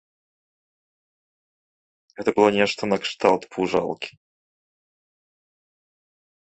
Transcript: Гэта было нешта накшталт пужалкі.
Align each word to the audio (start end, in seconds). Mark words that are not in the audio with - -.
Гэта 2.21 2.29
было 2.39 2.49
нешта 2.57 2.81
накшталт 2.95 3.43
пужалкі. 3.55 4.11